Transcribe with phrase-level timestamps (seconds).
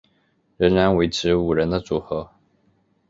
[0.57, 2.27] 仍然维持五人的组合。